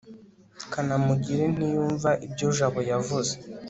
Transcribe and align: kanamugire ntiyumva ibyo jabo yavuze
kanamugire 0.71 1.43
ntiyumva 1.53 2.09
ibyo 2.25 2.47
jabo 2.57 2.79
yavuze 2.91 3.33